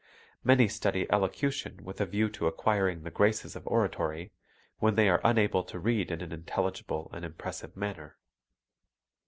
Many 0.43 0.67
study 0.67 1.05
elocution 1.11 1.83
with 1.83 2.01
a 2.01 2.07
view 2.07 2.27
to 2.31 2.47
acquiring 2.47 3.03
the 3.03 3.11
graces 3.11 3.55
of 3.55 3.67
oratory, 3.67 4.31
when 4.79 4.95
they 4.95 5.07
are 5.09 5.21
unable 5.23 5.63
to 5.65 5.77
read 5.77 6.09
in 6.09 6.21
an 6.21 6.31
intelligible 6.31 7.11
and 7.13 7.23
impressive 7.23 7.77
manner. 7.77 8.17